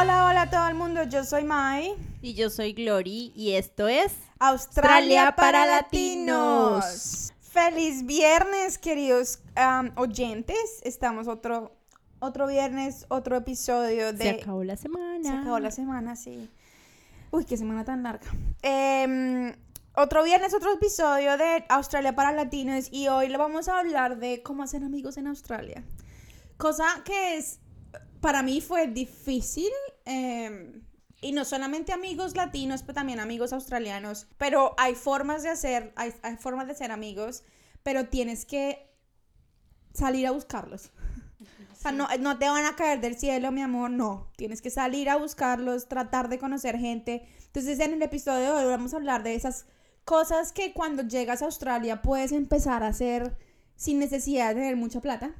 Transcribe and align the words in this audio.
Hola, 0.00 0.28
hola 0.28 0.42
a 0.42 0.50
todo 0.50 0.66
el 0.66 0.74
mundo, 0.76 1.02
yo 1.02 1.24
soy 1.24 1.44
Mai. 1.44 1.94
Y 2.22 2.32
yo 2.32 2.48
soy 2.48 2.72
Glory 2.72 3.34
y 3.36 3.52
esto 3.52 3.86
es 3.86 4.14
Australia 4.38 5.34
para 5.36 5.66
Latinos. 5.66 7.34
Feliz 7.40 8.06
viernes, 8.06 8.78
queridos 8.78 9.40
um, 9.58 9.90
oyentes. 9.96 10.80
Estamos 10.84 11.28
otro, 11.28 11.76
otro 12.18 12.46
viernes, 12.46 13.04
otro 13.10 13.36
episodio 13.36 14.14
de... 14.14 14.24
Se 14.24 14.30
acabó 14.30 14.64
la 14.64 14.76
semana. 14.76 15.22
Se 15.22 15.36
acabó 15.36 15.58
la 15.58 15.70
semana, 15.70 16.16
sí. 16.16 16.48
Uy, 17.30 17.44
qué 17.44 17.58
semana 17.58 17.84
tan 17.84 18.02
larga. 18.02 18.26
Em, 18.62 19.54
otro 19.94 20.24
viernes, 20.24 20.54
otro 20.54 20.72
episodio 20.72 21.36
de 21.36 21.66
Australia 21.68 22.14
para 22.14 22.32
Latinos 22.32 22.88
y 22.90 23.08
hoy 23.08 23.28
le 23.28 23.36
vamos 23.36 23.68
a 23.68 23.78
hablar 23.78 24.16
de 24.16 24.42
cómo 24.42 24.62
hacer 24.62 24.82
amigos 24.82 25.18
en 25.18 25.26
Australia. 25.26 25.84
Cosa 26.56 26.86
que 27.04 27.36
es, 27.36 27.60
para 28.22 28.42
mí 28.42 28.62
fue 28.62 28.86
difícil. 28.86 29.68
Em, 30.04 30.82
y 31.20 31.32
no 31.32 31.44
solamente 31.44 31.92
amigos 31.92 32.36
latinos, 32.36 32.82
pero 32.82 32.94
también 32.94 33.20
amigos 33.20 33.52
australianos. 33.52 34.26
Pero 34.38 34.74
hay 34.78 34.94
formas 34.94 35.42
de 35.42 35.50
hacer, 35.50 35.92
hay, 35.96 36.14
hay 36.22 36.36
formas 36.36 36.66
de 36.66 36.74
ser 36.74 36.92
amigos, 36.92 37.42
pero 37.82 38.08
tienes 38.08 38.44
que 38.44 38.90
salir 39.92 40.26
a 40.26 40.30
buscarlos. 40.30 40.90
O 41.72 41.76
sea, 41.82 41.92
no, 41.92 42.08
no 42.20 42.38
te 42.38 42.48
van 42.48 42.66
a 42.66 42.76
caer 42.76 43.00
del 43.00 43.16
cielo, 43.16 43.52
mi 43.52 43.62
amor, 43.62 43.90
no. 43.90 44.30
Tienes 44.36 44.60
que 44.60 44.70
salir 44.70 45.08
a 45.08 45.16
buscarlos, 45.16 45.88
tratar 45.88 46.28
de 46.28 46.38
conocer 46.38 46.76
gente. 46.78 47.26
Entonces, 47.46 47.80
en 47.80 47.94
el 47.94 48.02
episodio 48.02 48.54
de 48.54 48.64
hoy 48.64 48.70
vamos 48.70 48.92
a 48.92 48.98
hablar 48.98 49.22
de 49.22 49.34
esas 49.34 49.66
cosas 50.04 50.52
que 50.52 50.72
cuando 50.74 51.02
llegas 51.04 51.40
a 51.42 51.46
Australia 51.46 52.02
puedes 52.02 52.32
empezar 52.32 52.82
a 52.82 52.88
hacer 52.88 53.36
sin 53.76 53.98
necesidad 53.98 54.48
de 54.50 54.56
tener 54.56 54.76
mucha 54.76 55.00
plata. 55.00 55.34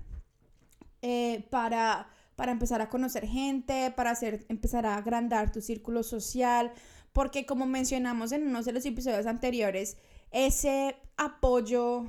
eh, 1.02 1.46
para, 1.50 2.08
para 2.40 2.52
empezar 2.52 2.80
a 2.80 2.88
conocer 2.88 3.26
gente, 3.26 3.90
para 3.90 4.12
hacer, 4.12 4.46
empezar 4.48 4.86
a 4.86 4.96
agrandar 4.96 5.52
tu 5.52 5.60
círculo 5.60 6.02
social. 6.02 6.72
Porque 7.12 7.44
como 7.44 7.66
mencionamos 7.66 8.32
en 8.32 8.46
uno 8.46 8.62
de 8.62 8.72
los 8.72 8.86
episodios 8.86 9.26
anteriores, 9.26 9.98
ese 10.30 10.96
apoyo 11.18 12.08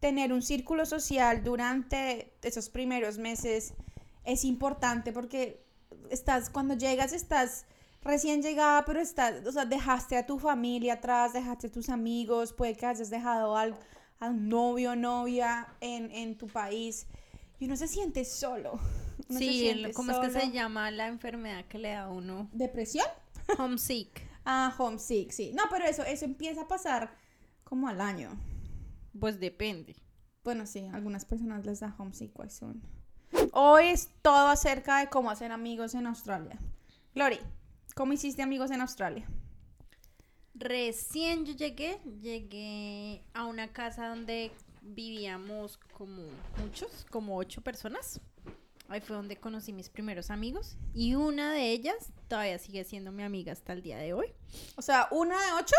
tener 0.00 0.32
un 0.32 0.42
círculo 0.42 0.86
social 0.86 1.44
durante 1.44 2.34
esos 2.42 2.68
primeros 2.68 3.18
meses 3.18 3.74
es 4.24 4.44
importante 4.44 5.12
porque 5.12 5.64
estás, 6.10 6.50
cuando 6.50 6.74
llegas, 6.74 7.12
estás 7.12 7.64
recién 8.02 8.42
llegada, 8.42 8.84
pero 8.84 8.98
estás, 8.98 9.46
o 9.46 9.52
sea, 9.52 9.66
dejaste 9.66 10.16
a 10.16 10.26
tu 10.26 10.40
familia 10.40 10.94
atrás, 10.94 11.32
dejaste 11.32 11.68
a 11.68 11.70
tus 11.70 11.90
amigos, 11.90 12.52
puede 12.52 12.74
que 12.74 12.86
hayas 12.86 13.08
dejado 13.08 13.56
al, 13.56 13.76
a 14.18 14.30
un 14.30 14.48
novio 14.48 14.90
o 14.90 14.96
novia 14.96 15.68
en, 15.80 16.10
en 16.10 16.36
tu 16.36 16.48
país 16.48 17.06
y 17.60 17.66
uno 17.66 17.76
se 17.76 17.86
siente 17.86 18.24
solo. 18.24 18.80
Uno 19.30 19.38
Sí, 19.38 19.60
siente 19.60 19.88
el- 19.88 19.94
¿cómo 19.94 20.10
es 20.12 20.18
que 20.18 20.30
se 20.30 20.50
llama 20.50 20.90
la 20.90 21.06
enfermedad 21.06 21.64
que 21.66 21.78
le 21.78 21.90
da 21.92 22.02
a 22.04 22.08
uno? 22.10 22.48
¿Depresión? 22.52 23.06
Homesick. 23.58 24.28
Ah, 24.44 24.74
homesick, 24.78 25.30
sí. 25.30 25.52
No, 25.54 25.62
pero 25.70 25.84
eso, 25.86 26.02
eso 26.02 26.24
empieza 26.24 26.62
a 26.62 26.68
pasar 26.68 27.16
como 27.64 27.88
al 27.88 28.00
año. 28.00 28.30
Pues 29.18 29.38
depende. 29.40 29.94
Bueno, 30.42 30.66
sí, 30.66 30.80
a 30.86 30.94
algunas 30.96 31.24
personas 31.24 31.64
les 31.64 31.80
da 31.80 31.94
homesick 31.98 32.32
quite 32.32 32.50
soon. 32.50 32.82
Hoy 33.52 33.86
es 33.88 34.10
todo 34.22 34.48
acerca 34.48 34.98
de 34.98 35.08
cómo 35.08 35.30
hacer 35.30 35.52
amigos 35.52 35.94
en 35.94 36.06
Australia. 36.06 36.58
Glory, 37.14 37.38
¿cómo 37.94 38.12
hiciste 38.12 38.42
amigos 38.42 38.70
en 38.70 38.80
Australia? 38.80 39.28
Recién 40.54 41.44
yo 41.46 41.52
llegué, 41.54 42.00
llegué 42.20 43.22
a 43.34 43.46
una 43.46 43.68
casa 43.72 44.08
donde 44.08 44.50
vivíamos 44.82 45.78
como 45.92 46.22
muchos, 46.58 47.06
como 47.10 47.36
ocho 47.36 47.60
personas. 47.62 48.20
Ahí 48.90 49.00
fue 49.00 49.16
donde 49.16 49.36
conocí 49.36 49.72
mis 49.72 49.88
primeros 49.88 50.30
amigos 50.30 50.76
y 50.92 51.14
una 51.14 51.52
de 51.52 51.70
ellas 51.70 51.94
todavía 52.28 52.58
sigue 52.58 52.84
siendo 52.84 53.12
mi 53.12 53.22
amiga 53.22 53.52
hasta 53.52 53.72
el 53.72 53.82
día 53.82 53.96
de 53.98 54.12
hoy. 54.12 54.26
O 54.76 54.82
sea, 54.82 55.06
¿una 55.12 55.36
de 55.46 55.52
ocho? 55.52 55.76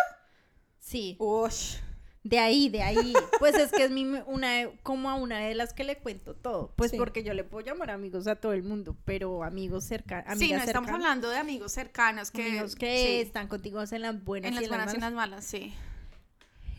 Sí, 0.80 1.16
Ush. 1.20 1.76
de 2.24 2.40
ahí, 2.40 2.70
de 2.70 2.82
ahí. 2.84 3.14
Pues 3.40 3.56
es 3.56 3.72
que 3.72 3.84
es 3.86 3.92
mi, 3.92 4.04
una, 4.26 4.52
de- 4.54 4.80
como 4.84 5.10
a 5.10 5.16
una 5.16 5.40
de 5.40 5.56
las 5.56 5.74
que 5.74 5.84
le 5.84 5.98
cuento 5.98 6.36
todo. 6.36 6.74
Pues 6.76 6.92
Sí. 6.92 6.98
porque 6.98 7.24
yo 7.24 7.34
le 7.34 7.44
puedo 7.44 7.66
llamar 7.66 7.92
amigos 7.92 8.28
a 8.28 8.36
todo 8.36 8.54
el 8.54 8.64
mundo, 8.64 8.96
pero 9.06 9.44
amigos 9.44 9.84
cercanos. 9.84 10.38
Sí, 10.40 10.52
no 10.54 10.60
estamos 10.64 10.90
hablando 10.90 11.30
de 11.30 11.38
amigos 11.38 11.72
cercanos 11.74 12.32
que, 12.32 12.44
amigos 12.48 12.76
que 12.76 13.06
sí, 13.06 13.16
están 13.28 13.48
contigo 13.48 13.84
en 13.92 14.02
las 14.02 14.24
buenas 14.24 14.52
en 14.52 14.58
y 14.58 14.60
las 14.62 14.70
buenas 14.70 14.94
y 14.94 14.96
en 14.96 15.02
malas. 15.02 15.02
las 15.02 15.14
malas, 15.14 15.46
sí. 15.46 15.74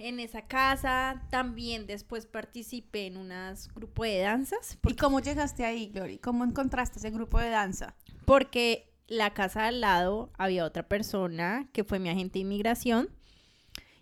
En 0.04 0.18
esa 0.18 0.42
casa 0.42 1.22
también 1.30 1.86
después 1.86 2.26
participé 2.26 3.06
en 3.06 3.16
unas 3.16 3.72
grupos 3.72 4.06
de 4.06 4.18
danzas 4.18 4.76
¿Y 4.88 4.94
cómo 4.96 5.20
llegaste 5.20 5.64
ahí, 5.64 5.86
Glory? 5.88 6.18
¿Cómo 6.18 6.44
encontraste 6.44 6.98
ese 6.98 7.10
grupo 7.10 7.38
de 7.38 7.50
danza? 7.50 7.94
porque 8.24 8.92
la 9.08 9.34
casa 9.34 9.66
al 9.66 9.80
lado 9.80 10.30
había 10.38 10.64
otra 10.64 10.88
persona 10.88 11.68
que 11.72 11.84
fue 11.84 11.98
mi 11.98 12.08
agente 12.08 12.34
de 12.34 12.40
inmigración 12.40 13.08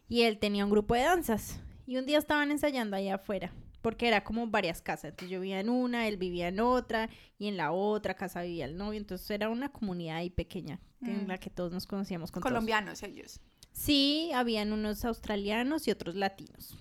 y 0.09 0.22
él 0.22 0.38
tenía 0.38 0.65
un 0.65 0.71
grupo 0.71 0.94
de 0.94 1.03
danzas 1.03 1.61
y 1.87 1.97
un 1.97 2.06
día 2.06 2.19
estaban 2.19 2.50
ensayando 2.50 2.97
allá 2.97 3.17
afuera 3.17 3.53
porque 3.82 4.09
era 4.09 4.22
como 4.25 4.47
varias 4.47 4.82
casas, 4.82 5.11
entonces 5.11 5.31
yo 5.31 5.41
vivía 5.41 5.59
en 5.61 5.69
una, 5.71 6.06
él 6.06 6.17
vivía 6.19 6.49
en 6.49 6.61
otra 6.61 7.09
y 7.38 7.49
en 7.49 7.56
la 7.56 7.72
otra 7.72 8.15
casa 8.15 8.43
vivía 8.43 8.67
el 8.67 8.77
novio, 8.77 8.99
entonces 9.00 9.31
era 9.31 9.49
una 9.49 9.71
comunidad 9.71 10.17
ahí 10.17 10.28
pequeña 10.31 10.81
en 11.03 11.25
Mm. 11.25 11.28
la 11.28 11.38
que 11.38 11.49
todos 11.49 11.72
nos 11.72 11.87
conocíamos 11.87 12.31
con 12.31 12.43
todos. 12.43 12.53
Colombianos 12.53 13.03
ellos. 13.03 13.41
Sí, 13.80 14.30
habían 14.34 14.74
unos 14.74 15.06
australianos 15.06 15.88
y 15.88 15.91
otros 15.91 16.14
latinos. 16.14 16.76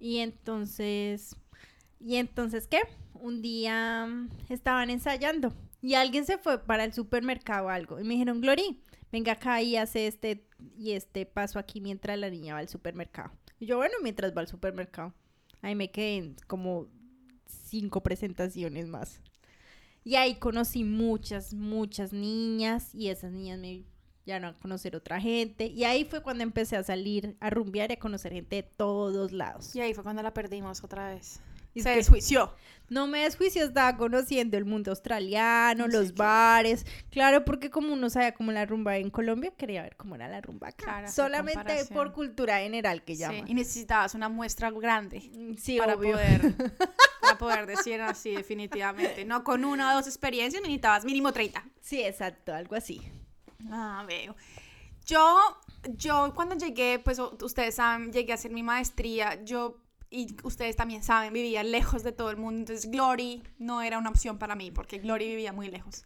Y 0.00 0.18
entonces, 0.18 1.36
¿y 2.00 2.16
entonces 2.16 2.66
qué? 2.66 2.80
Un 3.12 3.40
día 3.40 4.06
mm, 4.08 4.30
estaban 4.48 4.90
ensayando 4.90 5.54
y 5.80 5.94
alguien 5.94 6.26
se 6.26 6.36
fue 6.36 6.58
para 6.58 6.82
el 6.82 6.92
supermercado 6.92 7.66
o 7.66 7.68
algo 7.68 8.00
y 8.00 8.02
me 8.02 8.14
dijeron, 8.14 8.40
Glory, 8.40 8.82
venga 9.12 9.34
acá 9.34 9.62
y 9.62 9.76
hace 9.76 10.08
este 10.08 10.44
y 10.76 10.92
este 10.92 11.24
paso 11.24 11.60
aquí 11.60 11.80
mientras 11.80 12.18
la 12.18 12.30
niña 12.30 12.54
va 12.54 12.60
al 12.60 12.68
supermercado. 12.68 13.30
Y 13.60 13.66
yo, 13.66 13.76
bueno, 13.76 13.94
mientras 14.02 14.36
va 14.36 14.40
al 14.40 14.48
supermercado. 14.48 15.14
Ahí 15.62 15.76
me 15.76 15.92
quedé 15.92 16.16
en 16.16 16.36
como 16.48 16.88
cinco 17.46 18.02
presentaciones 18.02 18.88
más. 18.88 19.20
Y 20.02 20.16
ahí 20.16 20.34
conocí 20.34 20.82
muchas, 20.82 21.54
muchas 21.54 22.12
niñas 22.12 22.92
y 22.92 23.08
esas 23.08 23.30
niñas 23.30 23.60
me 23.60 23.84
llevaron 24.24 24.54
a 24.54 24.58
conocer 24.58 24.96
otra 24.96 25.20
gente. 25.20 25.66
Y 25.66 25.84
ahí 25.84 26.04
fue 26.04 26.22
cuando 26.22 26.42
empecé 26.42 26.76
a 26.76 26.82
salir, 26.82 27.36
a 27.40 27.50
rumbear 27.50 27.90
y 27.90 27.94
a 27.94 27.98
conocer 27.98 28.32
gente 28.32 28.56
de 28.56 28.62
todos 28.62 29.32
lados. 29.32 29.74
Y 29.74 29.80
ahí 29.80 29.94
fue 29.94 30.02
cuando 30.02 30.22
la 30.22 30.32
perdimos 30.34 30.82
otra 30.84 31.08
vez. 31.14 31.40
Y 31.76 31.82
Se 31.82 31.90
desjuició. 31.90 32.54
No 32.88 33.08
me 33.08 33.24
desjuicio, 33.24 33.64
estaba 33.64 33.96
conociendo 33.96 34.56
el 34.56 34.64
mundo 34.64 34.92
australiano, 34.92 35.86
Sí, 35.86 35.90
los 35.92 36.14
bares. 36.14 36.86
Claro, 37.10 37.44
porque 37.44 37.68
como 37.68 37.92
uno 37.92 38.10
sabía 38.10 38.32
cómo 38.32 38.52
la 38.52 38.64
rumba 38.64 38.96
en 38.98 39.10
Colombia, 39.10 39.52
quería 39.56 39.82
ver 39.82 39.96
cómo 39.96 40.14
era 40.14 40.28
la 40.28 40.40
rumba 40.40 40.68
acá. 40.68 40.84
Claro, 40.84 41.10
Solamente 41.10 41.84
por 41.92 42.12
cultura 42.12 42.58
general 42.60 43.02
que 43.02 43.14
Sí, 43.14 43.20
llama. 43.22 43.38
y 43.48 43.54
necesitabas 43.54 44.14
una 44.14 44.28
muestra 44.28 44.70
grande. 44.70 45.28
Mm, 45.34 45.54
Sí, 45.56 45.78
para 45.78 45.94
obvio. 45.96 46.12
poder, 46.12 46.40
para 47.20 47.38
poder 47.38 47.66
decir 47.66 48.00
así 48.02 48.36
definitivamente. 48.36 49.24
No 49.24 49.42
con 49.42 49.64
una 49.64 49.92
o 49.92 49.96
dos 49.96 50.06
experiencias 50.06 50.62
necesitabas 50.62 51.04
mínimo 51.04 51.32
30. 51.32 51.64
Sí, 51.80 52.02
exacto, 52.02 52.54
algo 52.54 52.76
así. 52.76 53.00
Ah, 53.70 54.04
veo. 54.06 54.34
Yo, 55.06 55.38
yo 55.96 56.32
cuando 56.34 56.56
llegué, 56.56 56.98
pues 56.98 57.18
ustedes 57.18 57.74
saben, 57.74 58.12
llegué 58.12 58.32
a 58.32 58.36
hacer 58.36 58.50
mi 58.50 58.62
maestría, 58.62 59.42
yo, 59.44 59.82
y 60.10 60.36
ustedes 60.44 60.76
también 60.76 61.02
saben, 61.02 61.32
vivía 61.32 61.62
lejos 61.62 62.02
de 62.02 62.12
todo 62.12 62.30
el 62.30 62.36
mundo, 62.36 62.60
entonces 62.60 62.90
Glory 62.90 63.42
no 63.58 63.82
era 63.82 63.98
una 63.98 64.10
opción 64.10 64.38
para 64.38 64.54
mí, 64.54 64.70
porque 64.70 64.98
Glory 64.98 65.28
vivía 65.28 65.52
muy 65.52 65.68
lejos. 65.68 66.04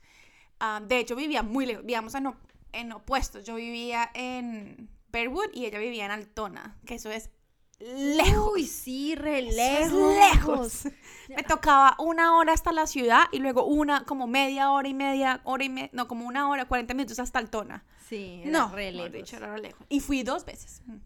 Ah, 0.60 0.80
de 0.84 0.98
hecho, 0.98 1.14
vivía 1.14 1.42
muy 1.42 1.66
lejos, 1.66 1.84
vivíamos 1.84 2.14
en, 2.14 2.34
en 2.72 2.92
opuestos, 2.92 3.44
yo 3.44 3.54
vivía 3.54 4.10
en 4.14 4.90
Bearwood 5.10 5.50
y 5.54 5.66
ella 5.66 5.78
vivía 5.78 6.04
en 6.04 6.10
Altona, 6.10 6.76
que 6.84 6.94
eso 6.94 7.10
es 7.10 7.30
lejos. 7.78 8.52
Uy, 8.54 8.66
sí, 8.66 9.14
re 9.14 9.40
Eso 9.48 9.48
es 9.48 9.92
lejos. 9.92 10.84
lejos. 10.84 10.88
Me 11.28 11.42
tocaba 11.42 11.94
una 11.98 12.36
hora 12.36 12.52
hasta 12.52 12.72
la 12.72 12.86
ciudad 12.86 13.24
y 13.32 13.38
luego 13.38 13.64
una, 13.64 14.04
como 14.04 14.26
media 14.26 14.70
hora 14.70 14.88
y 14.88 14.94
media, 14.94 15.40
hora 15.44 15.64
y 15.64 15.68
media, 15.68 15.90
no, 15.92 16.08
como 16.08 16.26
una 16.26 16.48
hora, 16.48 16.64
40 16.66 16.94
minutos 16.94 17.18
hasta 17.18 17.38
Altona. 17.38 17.84
Sí, 18.08 18.40
era 18.44 18.50
No, 18.50 18.70
re 18.74 18.92
lejos. 18.92 19.12
dicho, 19.12 19.36
era 19.36 19.56
lejos. 19.58 19.86
Y 19.88 20.00
fui 20.00 20.22
dos 20.22 20.44
veces. 20.44 20.82
Mm. 20.86 20.96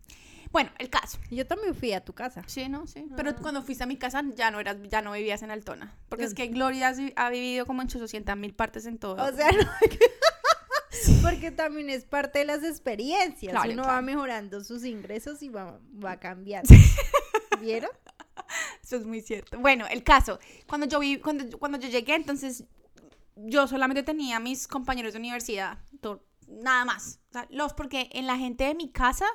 Bueno, 0.52 0.70
el 0.78 0.90
caso. 0.90 1.18
Yo 1.30 1.46
también 1.46 1.74
fui 1.74 1.92
a 1.94 2.04
tu 2.04 2.12
casa. 2.12 2.42
Sí, 2.46 2.68
no, 2.68 2.86
sí. 2.86 3.06
Pero 3.16 3.30
Ah. 3.30 3.36
cuando 3.40 3.62
fuiste 3.62 3.84
a 3.84 3.86
mi 3.86 3.96
casa 3.96 4.22
ya 4.36 4.50
no 4.50 4.60
eras, 4.60 4.76
ya 4.90 5.00
no 5.00 5.12
vivías 5.12 5.42
en 5.42 5.50
Altona. 5.50 5.94
Porque 6.10 6.24
es 6.24 6.34
que 6.34 6.46
Gloria 6.48 6.92
ha 7.16 7.30
vivido 7.30 7.64
como 7.64 7.80
en 7.80 7.88
800 7.88 8.36
mil 8.36 8.54
partes 8.54 8.84
en 8.84 8.98
todo. 8.98 9.14
O 9.14 9.32
sea, 9.34 9.50
no, 9.50 9.58
porque 11.22 11.50
también 11.50 11.90
es 11.90 12.04
parte 12.04 12.40
de 12.40 12.44
las 12.44 12.62
experiencias. 12.62 13.52
Claro, 13.52 13.72
Uno 13.72 13.82
claro. 13.82 13.96
va 13.96 14.02
mejorando 14.02 14.62
sus 14.62 14.84
ingresos 14.84 15.42
y 15.42 15.48
va, 15.48 15.80
va 16.04 16.18
cambiando. 16.18 16.68
¿Vieron? 17.60 17.90
Eso 18.82 18.96
es 18.96 19.06
muy 19.06 19.20
cierto. 19.20 19.58
Bueno, 19.58 19.86
el 19.88 20.02
caso. 20.02 20.38
Cuando 20.66 20.86
yo 20.86 20.98
vi, 20.98 21.18
cuando, 21.18 21.58
cuando 21.58 21.78
yo 21.78 21.88
llegué, 21.88 22.14
entonces 22.14 22.64
yo 23.36 23.66
solamente 23.66 24.02
tenía 24.02 24.36
a 24.36 24.40
mis 24.40 24.68
compañeros 24.68 25.12
de 25.12 25.18
universidad. 25.18 25.78
nada 26.48 26.84
más. 26.84 27.20
O 27.30 27.32
sea, 27.32 27.46
los 27.50 27.72
porque 27.74 28.10
en 28.12 28.26
la 28.26 28.36
gente 28.36 28.64
de 28.64 28.74
mi 28.74 28.90
casa 28.90 29.26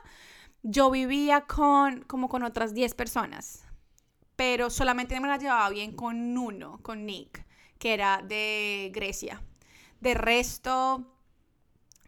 yo 0.64 0.92
vivía 0.92 1.42
con 1.42 2.02
como 2.04 2.30
con 2.30 2.44
otras 2.44 2.74
10 2.74 2.94
personas. 2.94 3.64
Pero 4.36 4.70
solamente 4.70 5.20
me 5.20 5.28
la 5.28 5.38
llevaba 5.38 5.70
bien 5.70 5.94
con 5.94 6.38
uno, 6.38 6.80
con 6.84 7.06
Nick, 7.08 7.44
que 7.80 7.94
era 7.94 8.22
de 8.22 8.92
Grecia. 8.94 9.42
De 10.00 10.14
resto, 10.14 11.17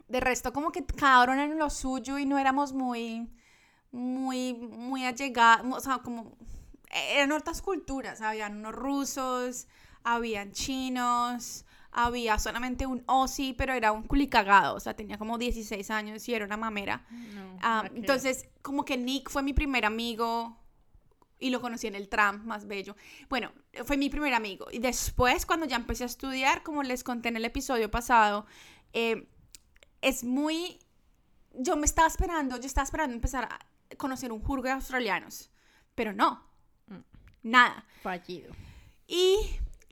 de 0.09 0.19
resto 0.19 0.51
como 0.51 0.71
que 0.71 0.85
cada 0.85 1.23
uno 1.23 1.41
en 1.41 1.57
lo 1.57 1.69
suyo 1.69 2.17
y 2.17 2.25
no 2.25 2.37
éramos 2.37 2.73
muy, 2.73 3.29
muy, 3.91 4.53
muy 4.53 5.05
allegados, 5.05 5.65
o 5.77 5.79
sea, 5.79 5.99
como 5.99 6.35
eran 6.91 7.31
otras 7.31 7.61
culturas, 7.61 8.21
habían 8.21 8.57
unos 8.57 8.73
rusos, 8.73 9.67
habían 10.03 10.51
chinos, 10.51 11.65
había 11.91 12.39
solamente 12.39 12.85
un 12.85 13.03
Ozzy, 13.05 13.53
pero 13.53 13.73
era 13.73 13.91
un 13.91 14.03
culicagado, 14.03 14.75
o 14.75 14.79
sea, 14.79 14.95
tenía 14.95 15.17
como 15.17 15.37
16 15.37 15.89
años 15.91 16.27
y 16.27 16.33
era 16.33 16.45
una 16.45 16.57
mamera. 16.57 17.05
Ah, 17.61 17.89
entonces, 17.93 18.47
como 18.61 18.85
que 18.85 18.97
Nick 18.97 19.29
fue 19.29 19.43
mi 19.43 19.53
primer 19.53 19.85
amigo 19.85 20.57
y 21.39 21.49
lo 21.49 21.61
conocí 21.61 21.87
en 21.87 21.95
el 21.95 22.09
tram 22.09 22.45
más 22.45 22.67
bello. 22.67 22.95
Bueno, 23.29 23.51
fue 23.85 23.97
mi 23.97 24.09
primer 24.09 24.33
amigo. 24.33 24.67
Y 24.71 24.79
después, 24.79 25.45
cuando 25.45 25.65
ya 25.65 25.77
empecé 25.77 26.03
a 26.03 26.07
estudiar, 26.07 26.63
como 26.63 26.83
les 26.83 27.03
conté 27.03 27.29
en 27.29 27.37
el 27.37 27.45
episodio 27.45 27.89
pasado, 27.89 28.45
eh, 28.93 29.27
es 30.01 30.23
muy... 30.23 30.79
Yo 31.53 31.75
me 31.75 31.85
estaba 31.85 32.07
esperando, 32.07 32.57
yo 32.57 32.65
estaba 32.65 32.85
esperando 32.85 33.15
empezar 33.15 33.45
a 33.45 33.59
conocer 33.97 34.31
un 34.31 34.41
jurgo 34.41 34.65
de 34.65 34.71
australianos, 34.71 35.49
pero 35.95 36.13
no, 36.13 36.43
mm. 36.87 36.99
nada. 37.43 37.85
Fallido. 38.01 38.53
Y 39.07 39.37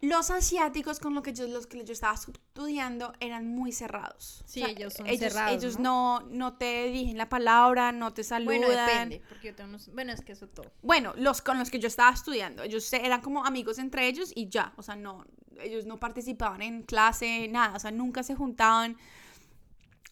los 0.02 0.30
asiáticos 0.30 1.00
con 1.00 1.16
lo 1.16 1.24
que 1.24 1.34
yo, 1.34 1.48
los 1.48 1.66
que 1.66 1.84
yo 1.84 1.92
estaba 1.92 2.14
estudiando 2.14 3.14
eran 3.20 3.48
muy 3.48 3.72
cerrados. 3.72 4.44
Sí, 4.46 4.64
ellos 4.64 4.94
son 4.94 5.08
cerrados. 5.08 5.56
Ellos 5.56 5.80
¿no? 5.80 6.22
¿no? 6.30 6.54
te 6.54 6.86
dirigen 6.86 7.18
la 7.18 7.30
palabra, 7.30 7.92
no 7.92 8.14
te 8.14 8.24
saludan. 8.24 8.62
Bueno, 8.62 8.70
depende, 8.70 9.24
porque 9.28 9.48
yo 9.48 9.56
tengo 9.56 9.78
Bueno, 9.94 10.14
es 10.14 10.22
que 10.22 10.34
eso 10.34 10.48
todo. 10.48 10.72
Bueno, 10.84 11.14
los 11.18 11.42
con 11.42 11.58
los 11.58 11.72
que 11.72 11.80
yo 11.80 11.88
estaba 11.88 12.14
estudiando, 12.14 12.62
ellos 12.62 12.92
eran 12.94 13.22
como 13.22 13.44
amigos 13.44 13.80
entre 13.80 14.08
ellos 14.08 14.32
y 14.36 14.50
ya, 14.50 14.72
o 14.78 14.84
sea, 14.84 14.96
no, 14.96 15.26
ellos 15.60 15.88
no 15.88 16.00
participaban 16.00 16.62
en 16.62 16.84
clase, 16.84 17.48
nada, 17.48 17.76
o 17.76 17.80
sea, 17.80 17.90
nunca 17.90 18.22
se 18.22 18.36
juntaban. 18.36 18.98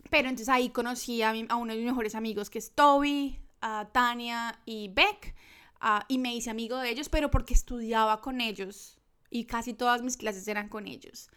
Pero 0.09 0.29
entonces 0.29 0.49
ahí 0.49 0.69
conocí 0.69 1.21
a, 1.21 1.31
uno 1.31 1.73
de 1.73 1.79
mis 1.79 1.85
mejores 1.85 2.15
amigos, 2.15 2.49
que 2.49 2.59
es 2.59 2.73
Toby, 2.73 3.39
a 3.61 3.89
Tania 3.91 4.59
y 4.65 4.89
Beck, 4.89 5.35
y 6.07 6.17
me 6.17 6.35
hice 6.35 6.49
amigo 6.49 6.77
de 6.77 6.89
ellos, 6.89 7.09
pero 7.09 7.29
porque 7.29 7.53
estudiaba 7.53 8.21
con 8.21 8.41
ellos 8.41 8.99
y 9.29 9.45
casi 9.45 9.73
todas 9.73 10.01
mis 10.01 10.17
clases 10.17 10.47
eran 10.47 10.69
con 10.69 10.87
ellos. 10.87 11.29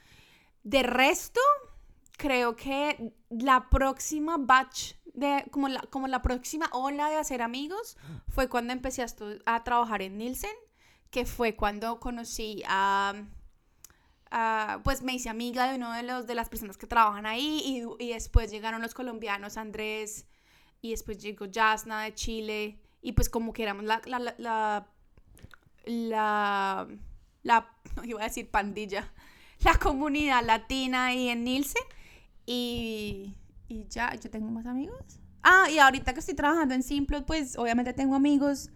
De 0.63 0.83
resto, 0.83 1.41
creo 2.17 2.57
que 2.57 3.13
la 3.31 3.69
próxima 3.69 4.37
batch 4.39 4.95
de 5.15 5.45
como 5.51 5.69
la, 5.69 5.81
como 5.81 6.07
la 6.07 6.23
próxima 6.23 6.69
ola 6.73 7.11
de 7.11 7.17
hacer 7.17 7.43
amigos 7.43 7.97
fue 8.29 8.49
cuando 8.49 8.73
empecé 8.73 9.03
a, 9.03 9.07
a 9.47 9.65
trabajar 9.65 10.03
en 10.03 10.19
Nielsen, 10.19 10.55
que 11.11 11.25
fue 11.25 11.57
cuando 11.57 11.99
conocí 11.99 12.63
a, 12.67 13.15
pues 14.85 15.03
me 15.03 15.15
hice 15.15 15.29
amiga 15.29 15.69
de 15.69 15.77
uno 15.77 15.93
de 15.93 16.03
los 16.03 16.27
de 16.27 16.35
las 16.35 16.49
personas 16.49 16.77
que 16.77 16.87
trabajan 16.87 17.27
ahí 17.27 17.63
y, 17.65 18.05
y 18.05 18.13
después 18.13 18.51
llegaron 18.51 18.83
los 18.83 18.95
colombianos 18.95 19.57
Andrés 19.57 20.27
y 20.81 20.91
después 20.91 21.19
llegó 21.19 21.47
Jasna 21.53 22.03
de 22.03 22.15
Chile 22.15 22.81
y 23.01 23.13
pues 23.13 23.29
como 23.29 23.53
que 23.53 23.63
éramos 23.63 23.85
la, 23.85 24.01
la, 24.07 24.19
la, 24.19 24.89
la 25.87 26.89
la, 27.43 27.67
no 27.97 28.05
iba 28.05 28.21
a 28.21 28.25
decir 28.25 28.51
pandilla, 28.51 29.13
la 29.65 29.75
comunidad 29.75 30.45
latina 30.45 31.07
ahí 31.07 31.29
en 31.29 31.45
Nielsen. 31.45 31.83
Y, 32.47 33.35
y 33.69 33.87
ya, 33.89 34.15
yo 34.15 34.31
tengo 34.31 34.51
más 34.51 34.67
amigos. 34.67 35.21
Ah, 35.43 35.69
y 35.71 35.79
ahorita 35.79 36.15
que 36.15 36.21
estoy 36.21 36.35
trabajando 36.35 36.75
en 36.75 36.83
Simple, 36.83 37.23
pues 37.23 37.57
obviamente 37.59 37.93
tengo 37.93 38.15
amigos. 38.15 38.71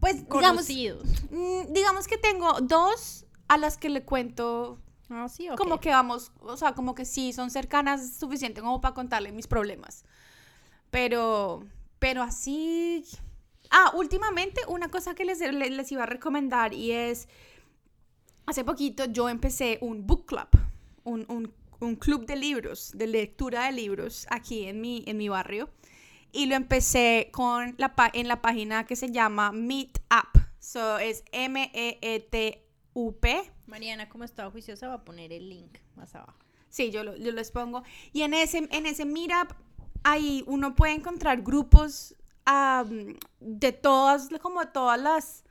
Pues 0.00 0.28
digamos, 0.28 0.68
mm, 0.68 1.72
digamos 1.72 2.06
que 2.06 2.18
tengo 2.18 2.60
dos 2.60 3.25
a 3.48 3.58
las 3.58 3.76
que 3.76 3.88
le 3.88 4.04
cuento 4.04 4.78
Ah, 5.08 5.28
sí, 5.28 5.46
Como 5.56 5.78
que 5.78 5.90
vamos, 5.90 6.32
o 6.40 6.56
sea, 6.56 6.72
como 6.72 6.96
que 6.96 7.04
sí, 7.04 7.32
son 7.32 7.50
cercanas 7.50 8.16
suficiente 8.16 8.60
como 8.60 8.80
para 8.80 8.92
contarle 8.92 9.30
mis 9.30 9.46
problemas. 9.46 10.04
Pero, 10.90 11.64
pero 12.00 12.22
así, 12.22 13.04
Ah, 13.70 13.92
últimamente 13.94 14.60
una 14.68 14.88
cosa 14.88 15.14
que 15.14 15.24
les, 15.24 15.40
les, 15.40 15.92
iba 15.92 16.04
a 16.04 16.06
recomendar 16.06 16.72
y 16.72 16.92
es, 16.92 17.28
hace 18.46 18.64
poquito 18.64 19.06
yo 19.06 19.28
empecé 19.28 19.78
un 19.80 20.06
book 20.06 20.26
club, 20.26 20.48
un, 21.04 21.24
un, 21.28 21.52
un, 21.80 21.96
club 21.96 22.26
de 22.26 22.36
libros, 22.36 22.92
de 22.94 23.06
lectura 23.06 23.66
de 23.66 23.72
libros 23.72 24.26
aquí 24.30 24.66
en 24.66 24.80
mi, 24.80 25.04
en 25.06 25.16
mi 25.16 25.28
barrio. 25.28 25.68
Y 26.32 26.46
lo 26.46 26.54
empecé 26.54 27.30
con 27.32 27.74
la, 27.78 27.94
en 28.12 28.28
la 28.28 28.42
página 28.42 28.84
que 28.84 28.96
se 28.96 29.10
llama 29.10 29.52
Meetup. 29.52 30.38
So 30.58 30.98
es 30.98 31.24
M-E-E-T-U-P. 32.96 33.52
Mariana, 33.66 34.08
como 34.08 34.24
estaba 34.24 34.50
juiciosa, 34.50 34.88
va 34.88 34.94
a 34.94 35.04
poner 35.04 35.32
el 35.32 35.48
link 35.48 35.78
más 35.94 36.14
abajo. 36.14 36.38
Sí, 36.68 36.90
yo, 36.90 37.04
lo, 37.04 37.16
yo 37.16 37.32
les 37.32 37.50
pongo. 37.50 37.82
Y 38.12 38.22
en 38.22 38.34
ese, 38.34 38.68
en 38.70 38.86
ese 38.86 39.04
Meetup, 39.04 39.54
ahí 40.02 40.44
uno 40.46 40.74
puede 40.74 40.94
encontrar 40.94 41.42
grupos 41.42 42.14
de 43.40 43.72
todas, 43.72 44.28
como 44.40 44.68
todas 44.68 45.00
las, 45.00 45.44